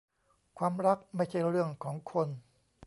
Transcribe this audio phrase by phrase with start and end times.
[0.57, 2.27] ความรักไม่ใช่เรื่องของคน